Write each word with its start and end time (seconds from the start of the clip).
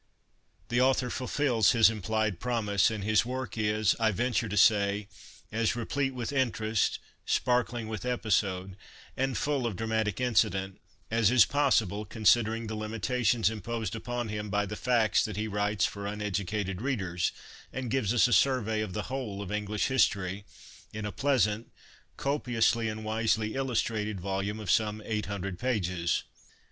The 0.69 0.81
author 0.81 1.11
fulfils 1.11 1.73
his 1.73 1.91
implied 1.91 2.39
promise, 2.39 2.89
and 2.89 3.03
his 3.03 3.23
work 3.23 3.55
is, 3.55 3.95
I 3.99 4.09
venture 4.09 4.49
to 4.49 4.57
say, 4.57 5.07
as" 5.51 5.75
replete 5.75 6.15
with 6.15 6.31
interest, 6.33 6.97
sparkling 7.23 7.87
with 7.87 8.03
episode, 8.03 8.77
and 9.15 9.37
full 9.37 9.67
of 9.67 9.75
dramatic 9.75 10.19
incident" 10.19 10.81
as 11.11 11.29
is 11.29 11.45
possible, 11.45 12.03
considering 12.03 12.65
the 12.65 12.73
limitations 12.73 13.47
imposed 13.51 13.93
upon 13.95 14.29
him 14.29 14.49
by 14.49 14.65
the 14.65 14.75
facts 14.75 15.23
that 15.23 15.37
he 15.37 15.47
writes 15.47 15.85
for 15.85 16.07
uneducated 16.07 16.81
readers, 16.81 17.31
and 17.71 17.91
gives 17.91 18.11
us 18.11 18.27
a 18.27 18.33
survey 18.33 18.81
of 18.81 18.93
the 18.93 19.03
whole 19.03 19.39
of 19.39 19.51
English 19.51 19.85
History 19.85 20.45
in 20.91 21.05
a 21.05 21.11
pleasant, 21.11 21.71
copiously 22.17 22.89
and 22.89 23.05
wisely 23.05 23.53
illustrated 23.53 24.19
volume 24.19 24.59
of 24.59 24.71
some 24.71 25.03
eight 25.05 25.27
hundred 25.27 25.59
pages. 25.59 26.23